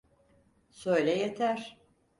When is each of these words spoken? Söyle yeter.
Söyle 0.69 1.11
yeter. 1.17 1.77